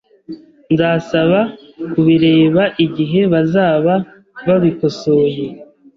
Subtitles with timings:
[0.73, 1.39] Nzasaba
[1.91, 3.93] kubireba igihe bazaba
[4.47, 5.43] babikosoye.